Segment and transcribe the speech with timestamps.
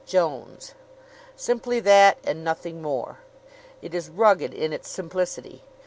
[0.07, 0.73] JONES
[1.35, 3.19] Simply that and nothing more.
[3.83, 5.63] It is rugged in its simplicity.